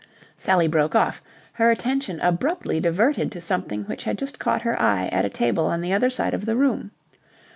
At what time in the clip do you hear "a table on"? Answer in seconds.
5.25-5.79